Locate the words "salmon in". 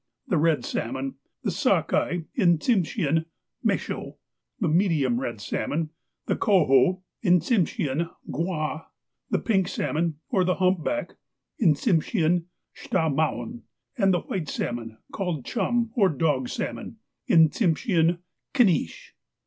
16.49-17.49